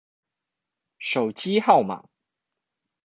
[0.97, 2.05] 手機號碼